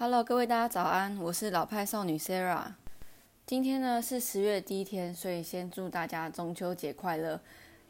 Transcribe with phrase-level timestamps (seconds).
[0.00, 2.66] Hello，各位大家早安，我是老派少女 Sarah。
[3.44, 7.40] 今天呢是十月第一天，所以先祝大家中秋节快乐。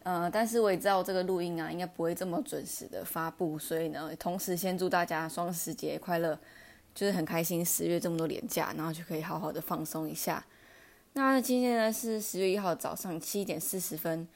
[0.05, 6.39] 呃，但是我也知道这个录音啊，应该不会这么准时的发布，所以呢，同时先祝大家双十节快乐，
[6.95, 10.43] 就是很开心十月这么多年假，然后就可以好好的放松一下。
[11.13, 14.27] 那今天呢是十月一号早上七点四十分。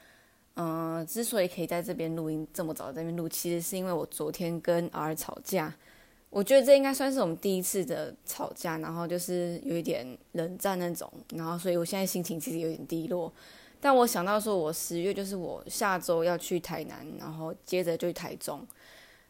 [0.57, 5.75] 嗯，之所以可以在这边录音这么早在这边录，其实是因为我昨天跟 R 吵架。
[6.33, 13.31] 我觉得这应该算是我们第一次的吵架，然后就是有一点冷战那种，然后所以我现在心情其实有点低落。
[13.79, 18.67] 但我想到说，我十月就是我下周要去台南，然后接着就去台中，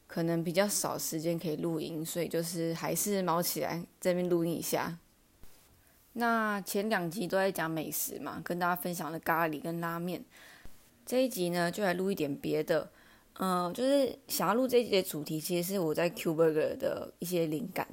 [0.06, 4.96] 可能比较少时间可以录音，所以就是还是毛起来这边录音一下。
[6.12, 10.24] 那前两集都在讲美食嘛，跟大家分享了咖喱跟拉面，
[11.05, 12.88] 这一集呢就来录一点别的。
[13.45, 17.84] 嗯，就是想要录这一节主题，其实是我在 Q Burger 的一些灵感。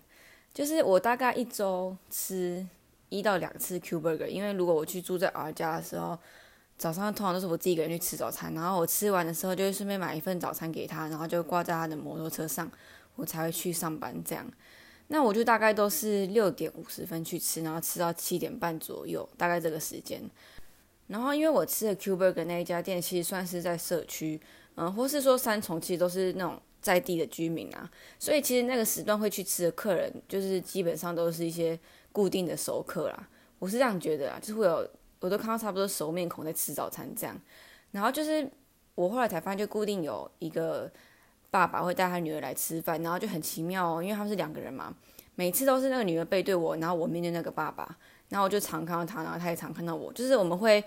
[0.54, 2.64] 就是我大概一周吃
[3.10, 6.16] 一到两次 Q Burger，因为如果我去住在 R 家的时候，
[6.78, 12.72] 早上通常都是我自己一个人去吃早餐，然后我吃完的时候就会顺便买一份早餐给他，然后就挂在他的摩托车上，
[13.16, 14.46] 我才会去上班这样。
[15.08, 20.22] 那我就大概都是六点五十分去吃，然后吃到七点半左右，大概这个时间。
[21.08, 24.40] 然后因为我吃的 Q Burger 那一家店，其实算是在社区。
[24.82, 31.78] 嗯，或是说三重其实都是那种在地的居民啊，所以其实那个时段会去吃的客人，就是基本上都是一些
[32.14, 33.28] 固定的熟客啦。
[33.60, 37.38] 我是这样觉得啊，就是会有我都看到差不多熟面孔在吃早餐这样。
[37.92, 38.50] 然后就是
[38.96, 40.90] 我后来才发现，就固定有一个
[41.52, 44.96] 爸爸会带他女儿来吃饭，然后就很奇妙哦，因为他们是两个人嘛，
[45.36, 47.98] 每次都是那个女儿背对我，然后我面对那个爸爸，
[48.30, 50.82] 然后我就常看到他，然后他也常看到我，就是我们会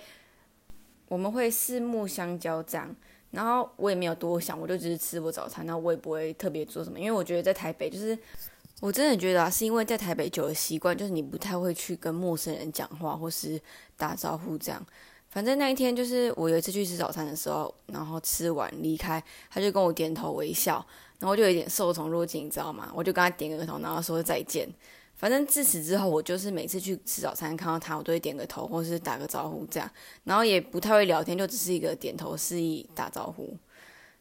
[1.09, 2.97] 我们会四目相交这样。
[3.33, 8.17] 然后我也没有多想，我就只是吃我早餐，然后我也不会特别做什么，因为我觉得在台北就是，
[8.81, 13.61] 我真的觉得啊，是因为在台北久了习惯，就是你不太会去跟陌生人讲话或是
[13.97, 14.87] 打招呼这样。
[15.31, 20.85] 反正那一天就是我有一次去吃早餐的时候，然后吃完离开，他就跟我点头微笑，
[21.19, 22.93] 然后就有点受宠若惊，你知道吗？
[22.95, 24.69] 我就跟他点个头，然后说再见。
[25.23, 29.89] 反正自此之后，我就是每次去吃早餐看到他，我都会点个头或是打个招呼这样，
[30.25, 33.57] 然后也不太会聊天，就只是一个点头示意打招呼。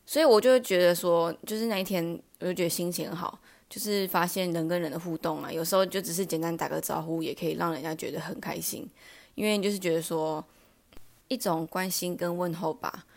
[0.05, 8.87] 所以我就觉得说，就是那一天我就觉得心情很好，就是发现人跟人的互动啊，有时候就只是简单打个招呼，也可以让人家觉得很开心，
[9.33, 10.45] 因为就是觉得说
[11.29, 13.07] 一种关心跟问候吧，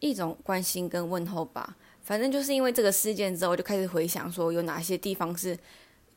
[0.00, 1.78] 一种关心跟问候吧。
[2.02, 5.56] 反正就是因为这个事件之后，我就开始回想说有哪些地方是。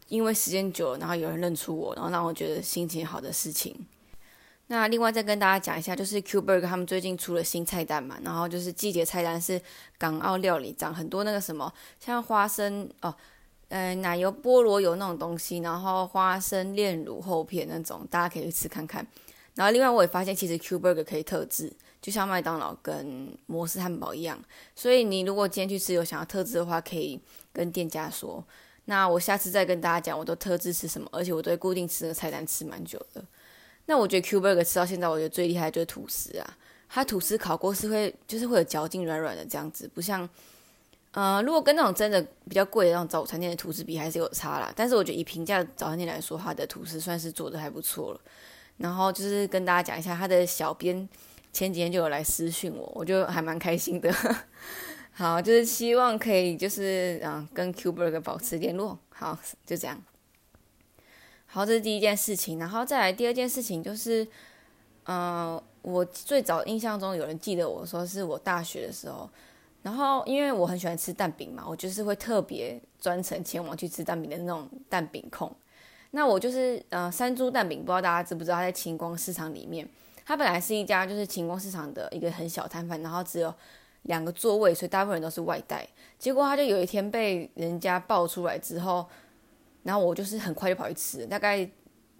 [0.09, 3.73] 因为时间久了，然后有人认出我，然后让我觉得心情好的事情。
[4.71, 9.59] 那另外再跟大家讲一下，就是 Q Burger 他们最近出了新菜单嘛，然后就是季节菜单是
[9.97, 13.11] 港澳料理，长很多那个什么，像花生哦，
[13.69, 19.05] 呃，奶油菠萝油那种东西，然后花生炼乳厚片那种，大家可以去吃看看。
[19.55, 24.39] 然后另外我也发现，其实 Q Burger 可以特制，就像麦当劳跟摩斯汉堡一样，
[24.75, 27.19] 所以你如果今天去吃有想要特制的话，可以
[27.51, 28.43] 跟店家说。
[28.89, 33.23] 那我下次再跟大家讲，我都特制吃什么，而且我都会固定吃那个菜单，吃蛮久的。
[33.85, 36.57] 那我觉得 Q Burger 吃到现在，我觉得最厉害就是吐司啊，
[36.89, 40.27] 它吐司烤过是会，就是会有嚼劲，软软的这样子，不像，
[41.11, 44.73] 呃，如果跟那种真的比较贵的那种早餐店的吐司比，还是有差啦。
[44.75, 48.19] 但是我觉得以平价早餐店来说，它的吐司算是做的还不错了。
[48.77, 51.07] 然后就是跟大家讲一下，他的小编
[51.53, 54.11] 前几天就有来私讯我，我就还蛮开心的。
[55.19, 58.97] 好，就是希望可以，就是嗯，跟 Q Burger 保持联络。
[59.09, 60.01] 好，就这样。
[61.45, 64.25] 好，这是第一件事情，然后再来第二件事情，就是，
[65.07, 69.29] 嗯，我最早印象中有人记得我说是我大学的时候，
[69.81, 75.53] 然后因为我很喜欢吃蛋饼嘛，我就是会特别专程前往去吃蛋饼的那种蛋饼控。
[76.11, 78.55] 那我就是呃山猪蛋饼，不知道大家知不知道？
[78.55, 79.85] 它在晴光市场里面，
[80.25, 83.53] 它本来是一家就是晴光市场的一个很小摊贩，然后只有。
[84.03, 85.87] 两个座位，所以大部分人都是外带。
[86.17, 89.07] 结果他就有一天被人家爆出来之后，
[89.83, 91.69] 然后我就是很快就跑去吃，大概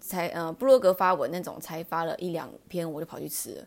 [0.00, 3.64] 才呃布洛格发文那种才发了一两篇，我就跑去吃了。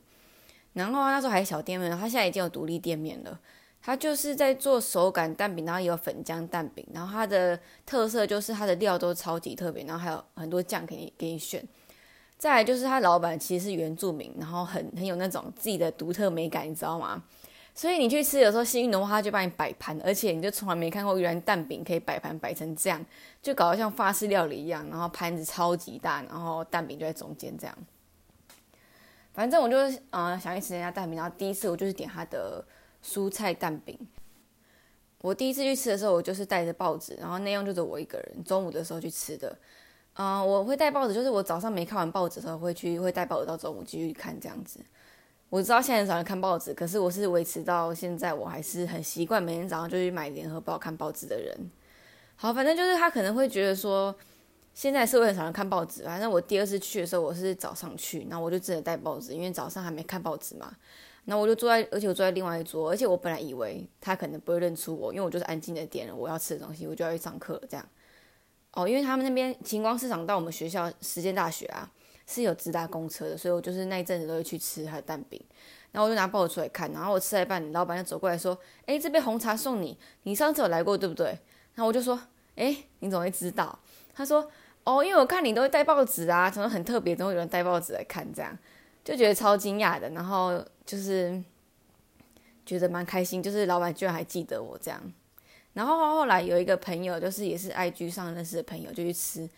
[0.73, 3.39] 然后那时候还是小店面，他现在已经有独立店面了。
[3.85, 11.61] 他就是在做手擀蛋饼，然后也有粉浆蛋饼，然后它的特色就是它的料都超级特别，然后还有很多酱可以给你选。
[12.37, 17.21] 再来就是他老板其实是原住民，然后很很有那种自己的独特美感，你知道吗？
[17.75, 23.03] 所以你去吃，有时候幸运的话，他就帮你摆盘，而且你就从来没看过原来蛋饼可以摆盘摆成这样，
[23.41, 27.75] 就搞得像法式料理一样，然后盘子超级大，然后蛋饼就在中间这样。
[29.33, 32.63] 反正我就是嗯想去吃人家蛋饼，然后第一次我就是点他的
[33.03, 33.97] 蔬菜蛋饼。
[35.21, 38.43] 我第一次去吃的时候，我就是带着报纸，然后内容就是我一个人。
[38.43, 39.57] 中午的时候去吃的，
[40.15, 44.79] 嗯，我会带报纸，就是我早上没看完报纸的时候会去会带报纸到中午继续看这样子。
[45.53, 51.55] 我知道现在很少人看报纸，可是我是维持到现在，我还是很习惯每天早上就去买联合报看报纸的人。
[52.35, 54.15] 好，反正就是他可能会觉得说，
[54.73, 56.03] 现在社会很少人看报纸。
[56.05, 60.75] 反正我第二次去的时候，我是早上去，然后我就真的带报纸，因为早上还没看报纸嘛。
[61.25, 67.87] 那我就坐在，而且我坐在另外一桌，而且我本来以为他可能不会认出我，因为我就是安静的点了我要吃的东西，我就要去上课了这样。
[68.71, 71.87] 哦，因为他们那边晴光市场到我们学校实践大学啊
[72.27, 75.39] 是有直达公车的，所以我就是那一阵子都会去吃他的蛋饼。
[75.91, 81.27] 然后我就拿报纸出来看，然后我吃了一半，老板就走过来说：“哎，这杯红茶送你，你上次有来过对不对？”
[81.75, 82.19] 然后我就说
[82.55, 83.77] ：“哎，你怎么会知道？”
[84.15, 84.49] 他说
[84.85, 88.57] ：“哦，因为我看你都会带报纸啊，怎么很特别，总会有人带报纸来看这样。”
[89.03, 91.43] 就觉得超惊讶的，然后就是
[92.65, 94.99] 觉得蛮开心，就是老板居然还记得我这样。
[95.73, 99.49] 然后后来有一个朋友，就是也是 IG 上认识的朋友，就去吃，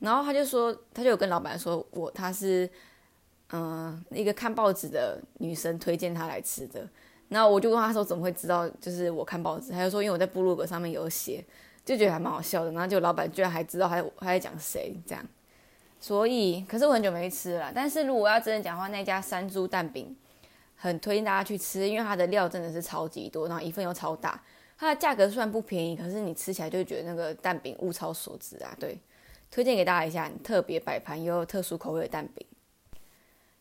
[0.00, 2.68] 然后他就说，他就有跟老板说我他是
[3.52, 6.84] 嗯一个看报纸的女生推荐他来吃的。
[7.28, 9.70] 然后我就问他说怎么会知道就是我看报纸？
[9.70, 11.44] 他就说因为我在部落格上面有写，
[11.84, 12.72] 就觉得还蛮好笑的。
[12.72, 15.24] 然后就老板居然还知道还还在讲谁这样。
[16.00, 17.70] 所以，可是我很久没吃了。
[17.74, 20.16] 但是如果要真的讲话，那家山猪蛋饼
[20.74, 24.42] 很推荐大家去吃，因为它的料真的是超级多，然后一份又超大。
[24.78, 28.74] 它的价格虽然不便宜，可是你吃起来就觉得那个蛋饼物超所值啊！
[28.80, 28.98] 对，
[29.50, 32.46] 推荐给大家一下，特别摆盘又有特殊口味的蛋饼。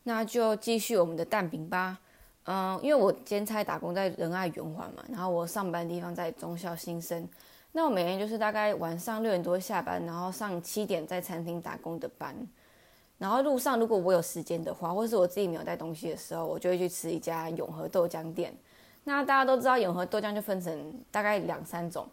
[0.04, 2.00] 那就继续我们的蛋饼吧。
[2.46, 7.28] 嗯，因为我兼差打工在仁爱圆环嘛，然后我上班的地方在中校新生。
[7.72, 12.36] 那我每天就是大概晚上六点多下班，然后上七点在餐厅打工的班。
[13.20, 18.56] 然后路上如果我有时间的话，或是我自己没有带东西的时候，我就会去吃一家永和豆浆店。
[19.04, 22.08] 那大家都知道永和豆浆就分成大概两三种，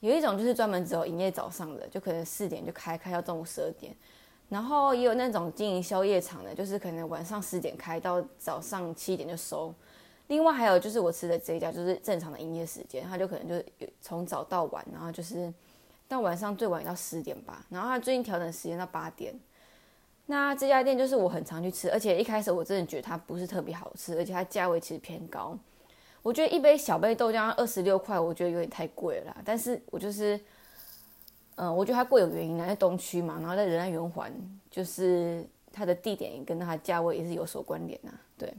[0.00, 3.94] 有一种就是专门只有营业早上的，就可能四点就开，开到中午十二点。
[4.48, 9.72] 然后也有那种经营宵夜场的，就是可能晚上十点开到早上七点就收。
[10.26, 13.64] 另外还有就是我吃的这一家，就是正常的营业时间，它就可能就是
[14.00, 15.52] 从早到晚，然后就是
[16.08, 17.64] 到晚上最晚到十点吧。
[17.68, 19.34] 然后它最近调整时间到八点。
[20.26, 25.58] 那这家店就是我很常去吃，而且一开始我真的觉得它不是特别好吃，而且它价位其实偏高。
[26.22, 29.36] 我觉得一杯小杯豆浆二十六块，我觉得有点太贵了。
[29.44, 30.38] 但是我就是，
[31.56, 34.32] 嗯，我觉得它贵有原因啊，在东区嘛，然后在仁爱圆环，
[34.70, 38.52] 就是它的地点跟它的价位也是有所关联呐，对。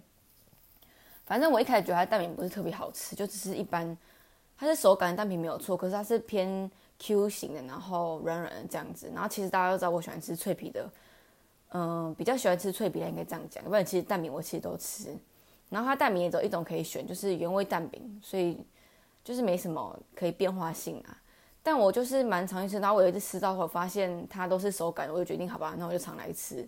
[1.26, 3.98] 反正我一开始觉得它蛋饼不是特别好吃，就只是一般。
[4.58, 6.70] 它是手感蛋饼没有错，可是它是偏
[7.00, 9.10] Q 型的，然后软软的这样子。
[9.12, 10.88] 然后其实大家都知道我喜欢吃脆皮的，
[11.72, 13.64] 嗯，比较喜欢吃脆皮的，应该这样讲。
[13.64, 15.18] 不然其实蛋饼我其实都吃。
[15.72, 18.64] 然后它蛋饼也只有一种可以选，就是原味蛋饼，所以
[19.24, 21.18] 就是没什么可以变化性啊。
[21.64, 26.68] 但我就是蛮常去吃，然后我有一次吃到后发现它都是手感，我就决定好吧，那我就常来吃。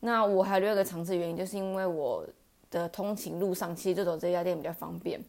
[0.00, 2.26] 那我还有一个尝试原因，就是因为我。
[2.68, 5.22] 的通勤路上，其实就走这家店比较方便，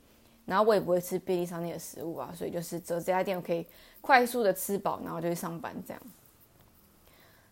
[0.44, 3.64] 然后我也不会吃便利商店的食物啊，所以就是走这家店，我可以
[4.02, 6.02] 快速的吃饱，然后就去上班这样。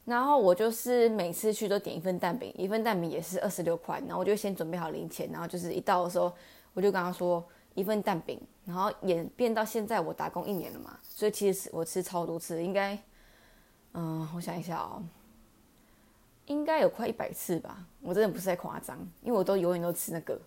[0.06, 6.32] 然后我就是每次去都点一份蛋饼，一份蛋饼也是二十六块，然后我就先准备好零钱，然后就是一到的时候，
[6.74, 7.44] 我就跟他说
[7.74, 12.98] 一份蛋饼，然后演变到现在我打工一年了嘛，所以其实我吃超多次，应该，
[13.94, 15.04] 嗯，我想一下哦。
[16.46, 20.40] 应该有快一百次吧，我真的不是在夸张，因为我都永远都吃那个。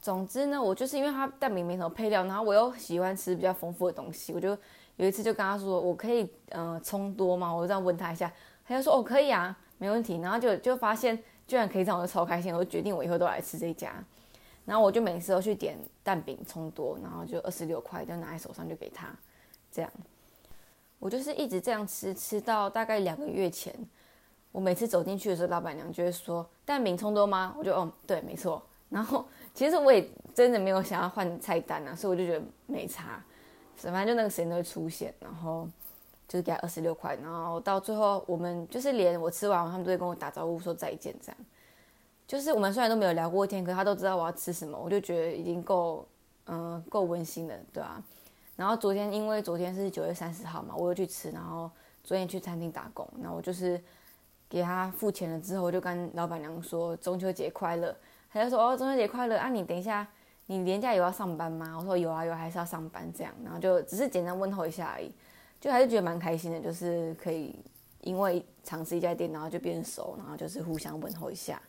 [0.00, 4.56] 总之呢，我就是因为它蛋饼没什么配料，然后我又喜欢吃比较丰富的东西，我就
[4.94, 7.52] 有一次就跟他说，我可以呃葱多吗？
[7.52, 8.32] 我就这样问他一下，
[8.70, 10.18] 他就说哦可以啊，没问题。
[10.18, 13.92] 然后就就发现居然可以这样，我就超开心，我就决定我以后都来吃这家。
[14.64, 19.08] 然后我就每次都去点蛋饼葱多，然后就二十六块，就拿在手上就给他，
[19.72, 19.90] 这样。
[20.98, 23.74] 我就是一直这样吃，吃到大概两个月前。
[24.52, 28.62] 我每次走进去的时候，老板娘就会说：“蛋饼葱多吗？”我就哦，对，没错。
[28.88, 29.24] 然后
[29.54, 33.24] 其实我也真的没有想要换菜单啊，所以我就觉得没差，
[33.76, 35.14] 反正就那个时间都会出现。
[35.20, 35.68] 然后
[36.30, 41.36] 就是给他二十六块，然后到最后我们就是连我吃完，他们都会跟我打招呼说再见，这样。
[42.28, 46.06] 就是我们虽然都没有聊过天，可他都知道我要吃什么，我就觉得已经够，
[46.46, 48.00] 嗯，够温馨了，对啊。
[48.54, 51.68] 然后昨天因为昨天是九月三十号嘛，我又去吃，然后
[52.04, 53.82] 昨天去餐厅打工，那我就是。
[54.52, 57.94] 给他付钱了之后，我就跟老板娘说中秋节快乐。
[58.32, 59.48] 他就说哦，中秋节快乐啊！
[59.48, 60.04] 你等一下，
[60.46, 61.76] 你年假有要上班吗？
[61.78, 63.32] 我说有啊，有还是要上班这样。
[63.44, 65.14] 然后就只是简单问候一下而已，
[65.60, 67.54] 就还是觉得蛮开心的，就是可以
[68.00, 71.60] 因为尝试一家店，然后就变熟，然后就是互相问候一下。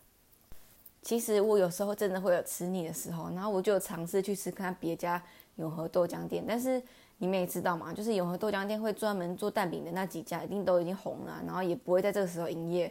[1.02, 5.22] 其实我有时候真的会有吃腻的时候，然后我就尝试去吃看别家
[5.56, 6.82] 永和豆浆店，但是
[7.18, 12.90] 你们也知道嘛，就是永和豆浆店会专门做蛋饼的那几家，一定都已经红了，然后也不会在这个时候营业。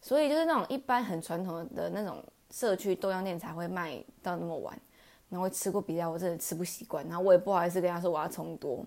[0.00, 4.78] 所以就是那种一般很传统的那种社区豆浆店才会卖到那么晚。
[5.28, 8.86] 然后吃过比较，我真的吃不习惯，然后我也不好意思跟他说我要重多。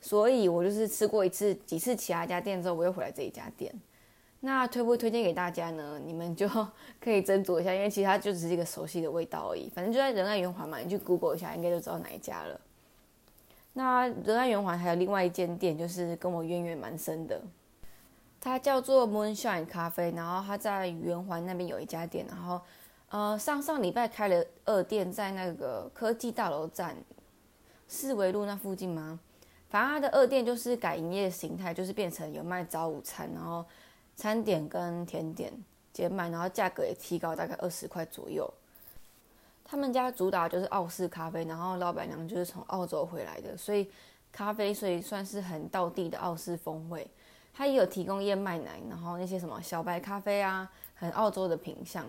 [0.00, 3.74] 所以我就是吃过一次、几次其他家店之后，我又回来这一家店。
[4.40, 5.98] 那推不推荐给大家呢？
[6.04, 6.46] 你们就
[7.00, 9.68] 可以斟酌一下，因为其他就只是一个熟悉的味道而已。
[9.70, 12.60] 反正就在仁爱圆环嘛，你去 Google 一下，应该就知道哪一家了。
[13.72, 17.42] 那仁爱圆环还有另外一间店，就是跟我渊源蛮深的，
[18.40, 22.60] 它叫做 Moonshine 咖啡，然后它在圆环那边有一家店，然后
[23.08, 26.94] 呃上上礼拜开了二店，在那个科技大楼站
[27.88, 29.18] 四维路那附近吗？
[29.68, 33.64] 反正它的二店就是改营业形态，就是变成有卖早午餐，然后。
[34.18, 35.52] 餐点跟甜点
[35.92, 38.50] 减卖，然后价格也提高大概二十块左右。
[39.62, 43.90] 他们家主打就是澳式咖啡，然后老板娘就是从澳洲回来的，所以
[44.32, 47.06] 咖啡所以算是很道地的澳式风味。
[47.52, 52.06] 它也有提供燕麦奶，然后那些什么小白咖啡啊，很澳洲的品相。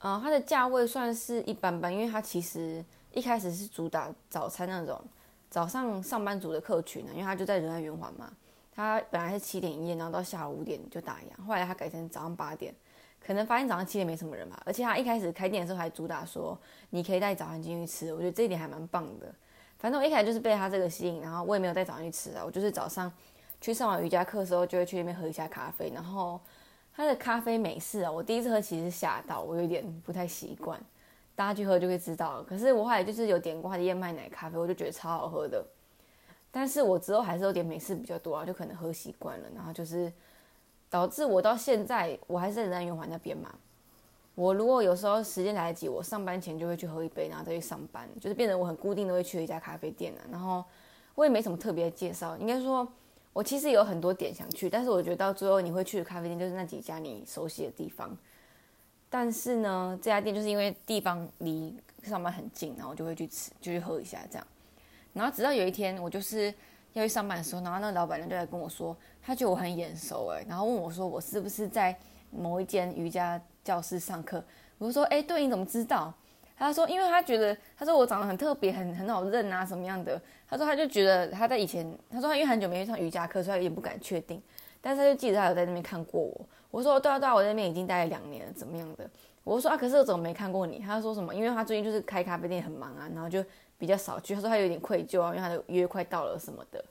[0.00, 5.02] 呃，它的价位算是一般般，因为它其实一开始是主打早餐那种
[5.50, 8.32] 早上上班族的客群呢，因为他就在仁爱圆环嘛。
[8.72, 11.44] 他本来是七点营业，然后到下午五点就打烊。
[11.44, 12.72] 后来他改成早上八点，
[13.18, 14.62] 可能发现早上七点没什么人吧。
[14.64, 16.56] 而且他一开始开店的时候还主打说
[16.88, 19.26] 你可以带早餐进去吃，我觉得这一点还蛮棒的。
[19.78, 22.42] 反正我一开始就是被他这个吸引，然后我也没有带早餐去吃啊。
[22.44, 23.12] 我就是早上
[23.60, 25.90] 去上完瑜伽课的时候，就会去那边喝一下咖啡。
[25.92, 26.40] 然后
[26.94, 30.80] 他的咖啡美式啊，我第一次喝其实吓到，我有点不太习惯。
[31.40, 32.44] 大家去喝就会知道。
[32.46, 35.64] 可是我后来就是有点过他的燕麦奶咖啡，我就觉得超好喝的。
[36.50, 40.12] 但是我之后还是有点美式比较多啊，就可能喝习惯了，然后就是
[40.90, 43.50] 导致我到现在我还是在圆环那边嘛。
[44.34, 50.20] 我如果有时候时间来得及，我上班前就会去喝一杯，然后再去上班，就是变成我很固定的会去一家咖啡店了。
[50.30, 50.62] 然后
[51.14, 52.86] 我也没什么特别介绍，应该说
[53.32, 58.14] 我其实有很多点想去，但是我觉得到最后你会去的咖啡店就是那几家你熟悉的地方。
[59.12, 64.46] 但是呢，这家店就是因为地方离上班很近，然后我就会去吃，就去喝一下这样。
[65.12, 66.54] 然后直到有一天，我就是
[66.92, 71.94] 要去上班的时候，然后那个老板娘就来跟我说，他觉得我很眼熟哎，然后问我说我是不是在
[72.30, 74.42] 某一间瑜伽教室上课？
[74.78, 76.14] 我说哎，对，你怎么知道？
[76.56, 80.20] 他说因为他觉得，他说我长得很特别，很很好认啊，什么样的？
[80.48, 84.40] 他说他就觉得他在以前，他说他因为很久没去上瑜伽课，所以他也不敢确定，
[84.80, 86.46] 但是他就记得他有在那边看过我。
[86.70, 89.08] 我说对啊对啊，我在那边已经待了两年了，怎么样的？
[89.44, 90.78] 我说啊，可是我怎么没看过你？
[90.78, 91.34] 他说什么？
[91.34, 93.44] 因为他最近就是开咖啡店很忙啊，然后就。
[93.80, 96.84] 比较少去，他说他有点愧疚啊，因为他的约快到了什么的。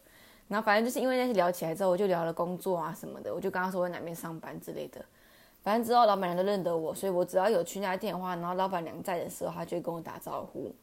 [0.48, 5.00] 然后反正就是因为那些聊起来之后，我就聊了工作啊什么的，我就跟他说我在哪边上班之类的。
[5.62, 10.74] 反正之后老板娘都认得我，所以我只要有去那家店的话，然后老板娘在的时候，他就会跟我打招呼。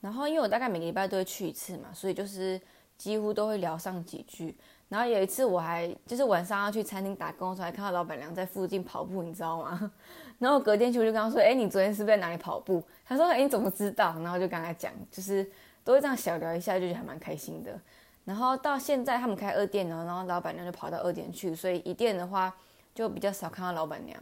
[0.00, 2.60] 然后因为我大概每个礼拜都会去一次嘛，所以就是
[2.98, 4.56] 几乎都会聊上几句。
[4.94, 9.90] 然后有一次我还就是晚上要去餐厅打工的时候，还看到老板娘在附近跑步，你知道吗？
[10.38, 15.44] 然后隔天去我就跟他说：“哎，你昨天是不是在哪里跑步？”他说：“哎，你怎么知道？”然后就跟他讲，就是
[15.82, 17.76] 都会这样小聊一下，就觉得还蛮开心的。
[18.24, 22.54] 然后到现在他们开二店了，然后老板娘就跑到二店去，所以一店的话
[22.94, 24.16] 就比较少看到老板娘。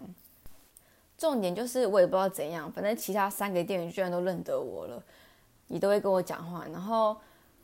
[1.19, 5.03] 重点就是我也不知道怎样，反正其他三个店员居然都认得我了，
[5.69, 6.65] 也都会跟我讲话。
[6.73, 7.15] 然后，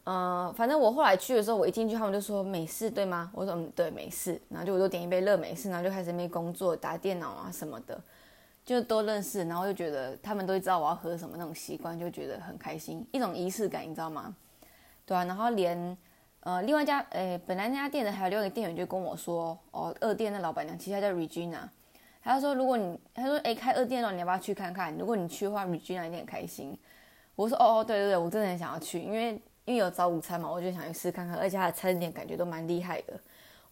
[0.08, 3.30] 呃，反正我后来去的时候，我一进去他们就说美式对吗？
[3.34, 4.40] 我说嗯对美式。
[4.48, 8.00] 然后就我就点一杯热美式，然后就开始那边工作打电脑啊什么的。
[8.64, 14.34] 就都认识，然后就觉得他们都知道我要喝什么那种习惯，就觉得很开心，一种仪式感，你知道吗？
[15.04, 15.98] 对啊，然后连
[16.40, 21.68] 呃另外一家，诶本来那家店的还有另外一个店员就跟我说，哦二店的老板娘其实她叫 Regina，
[22.22, 24.96] 他说如果你他说诶开二店了，你要不要去看看？
[24.96, 26.74] 如果你去的话，Regina 一定很开心。
[27.36, 33.12] 我说哦哦对对对，我真的很想要去，因为因为有早午餐嘛，我就想去试看看，而且他的餐点感觉都蛮厉害的。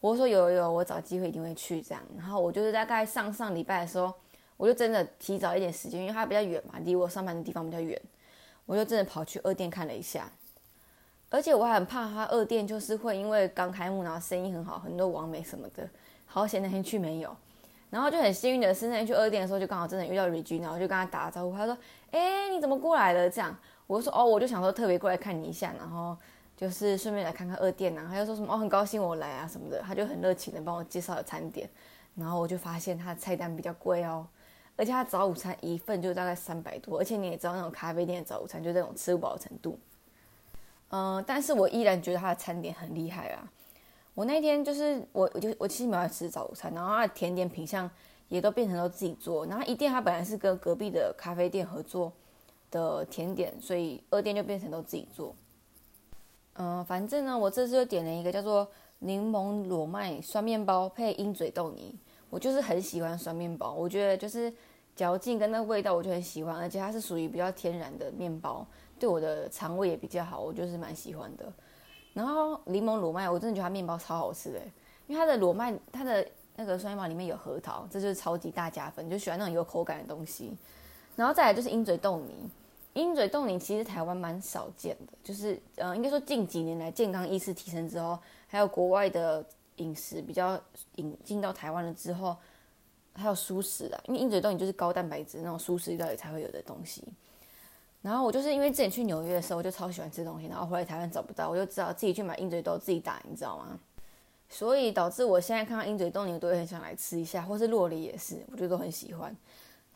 [0.01, 2.03] 我说有有，我找机会一定会去这样。
[2.17, 4.13] 然后我就是大概上上礼拜的时候。
[4.59, 8.01] 我就真的提早一点时间，因为它比较远嘛，离我上班的地方比较远，
[8.65, 10.33] 我就真的跑去二店看了一下。
[11.29, 15.87] 而且我很怕它二店就是会因为刚开幕，然后生意很好，很多网美什么的。
[16.25, 17.37] 好险那天去没有，
[17.91, 21.77] 然后就很幸运的是那天去二店的时候，就刚好真的遇到 Regina，我就跟他打招呼，他说
[22.13, 23.55] ：“哎，你怎么过来了？”这样，
[23.87, 26.17] 我就说：“哦，我就想说特别过来看你一下，然后
[26.57, 31.69] 就是顺便来看看二店啊。”他就说什么：“哦，很高兴我来啊什么的。”他就很热情的帮我介绍了餐点，
[32.15, 34.27] 然后我就发现他的菜单比较贵哦。
[34.77, 39.79] 而且他早午餐一份就大概三百多，而且你也知道那种咖啡店的早午餐就这种吃不饱的程度。
[40.91, 43.51] 嗯，但是我依然觉得他的餐点很厉害啊。
[44.15, 47.91] 我那天就是我我就我其实没有吃早午餐，然后他的甜点品相
[48.29, 49.47] 也都变成都自己做。
[49.47, 52.13] 然后一店他本来是跟隔壁的咖啡店合作
[52.77, 55.35] 的甜点，所以二店就变成都自己做。
[56.55, 58.69] 嗯，反正呢，我这次就点了一个叫做
[58.99, 61.95] 柠檬裸麦酸面包配鹰嘴豆泥。
[62.29, 64.53] 我就是很喜欢酸面包，我觉得就是
[64.97, 68.67] 嚼劲跟那个味道我就很喜欢，而且它是属于比较天然的面包，
[68.99, 71.51] 对我的肠胃也比较好，我就是蛮喜欢的。
[72.13, 74.61] 然后柠檬裸麦，我真的觉得它面包超好吃的，
[75.07, 80.53] 因为它的裸麦，它的那个酸面包里面有核桃，这就是超级大加分，就喜欢那种有口感的东西。
[81.15, 82.35] 然后再来就是鹰嘴豆泥，
[82.97, 89.45] 鹰嘴豆泥其实台湾蛮少见的，就是呃，应该说近几年来健康意识提升之后，还有国外的
[89.77, 90.59] 饮食比较
[90.95, 92.35] 引进到台湾了之后，
[93.13, 97.05] 还有素食啊，因为鹰嘴豆泥就是高蛋白质那种素食料理才会有的东西。
[98.01, 103.79] 然后我就是因为之前去纽约的时候，我就超喜欢吃东西，然后回来台湾找不到，我就只好自己去买鹰嘴豆自己打，你知道吗？
[104.49, 109.37] 所以导致我现在看到鹰嘴豆泥，都会很想来吃一下，或是洛梨也是，我觉得都很喜欢。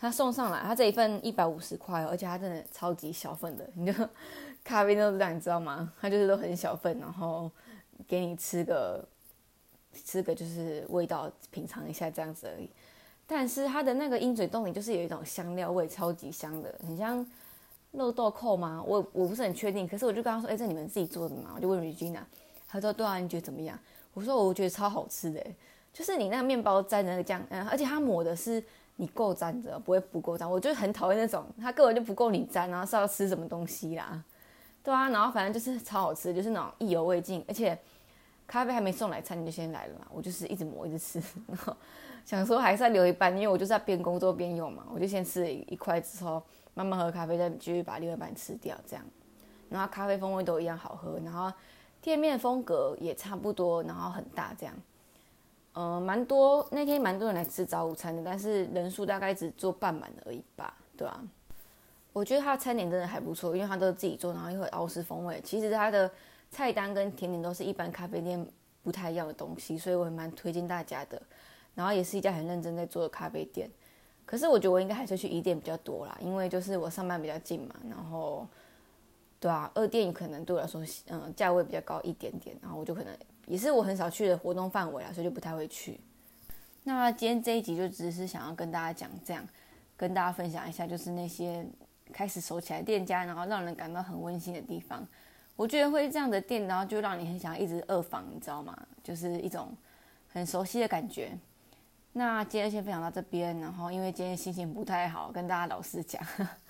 [0.01, 3.93] 他送上来，他这一份一百五十块，而且他真的超级小份的，你就
[4.65, 5.93] 咖啡都这样，你知道吗？
[6.01, 7.51] 他就是都很小份，然后
[8.09, 9.05] 给你吃个
[10.05, 12.69] 吃个就是味道品尝一下这样子而已。
[13.27, 17.25] 但是它的那个鹰嘴豆里就是有一种香料味，超级香的，很像。
[17.93, 18.81] 肉豆蔻吗？
[18.87, 22.21] 我我不是很确定，可是我就跟他说：“哎，这你们自己做的吗？”我就问 Regina，
[22.69, 23.77] 他说：“对啊，你觉得怎么样？”
[24.15, 25.45] 我说：“我觉得超好吃的，
[25.93, 28.63] 就是你那个面包沾那个酱，嗯，而且他抹的是
[29.01, 30.49] 你够沾着，不会不够沾。
[30.49, 34.23] 我就很讨厌那种他根本就不够你沾，然后是要吃什么东西啦，
[34.83, 37.77] 对啊，然后反正就是超好吃，就是那种意犹未尽，而且
[38.47, 41.77] 咖啡还没送来，餐你就先来了嘛，我就是一直磨一直吃，然 后
[42.25, 46.43] 想说还是要留一半，因为我就是要边工作边用嘛，我就先吃了一块之后。
[46.73, 49.05] 慢慢喝咖啡，再继续把另外一半吃掉，这样，
[49.69, 51.53] 然后咖啡风味都一样好喝，然后
[52.01, 54.75] 店面风格也差不多，然后很大这样，
[55.73, 61.23] 呃，蛮多那天蛮多人来吃早午餐的，但是人数大概只做半满而已吧，对吧？
[62.13, 65.41] 我觉得他的餐点真的还不错，因为他都是自己做，然后又有澳式风味。
[65.45, 66.11] 其实他的
[66.51, 68.45] 菜单跟甜点都是一般咖啡店
[68.83, 71.23] 不太一样的东西，所以我蛮推荐大家的。
[71.73, 73.71] 然后也是一家很认真在做的咖啡店。
[74.27, 78.47] 可是我觉得我应该还是去一店比较多啦，因为就是我上班比较近嘛，然后，
[79.39, 83.13] 对啊，二店可能对我来说，嗯，价位比较高一点点，然后我就可能
[83.51, 85.99] 也是我很少去的活动范围啦，所以就不太会去。
[86.85, 89.45] 那今天这一集就只是想要跟大家讲这样，
[89.97, 91.67] 跟大家分享一下，就是那些
[92.13, 95.05] 开始熟起来店家，然后让人感到很温馨的地方。
[95.57, 98.75] 我觉得会这样的店，然后就让你很想一直二访，你知道吗？
[99.03, 99.77] 就是一种
[100.33, 101.37] 很熟悉的感觉。
[102.13, 106.23] 那今天先分享到这边，然后因为今天心情不太好，跟大家老实讲，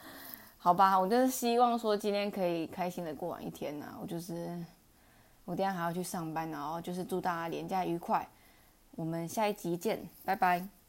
[0.56, 3.98] 好吧，我就是希望说今天可以开心的过完一天呐。
[4.00, 4.58] 我就是
[5.50, 8.24] 我等下还要去上班，然后就是祝大家连假愉快。
[8.92, 10.79] 我们下一集见，拜拜。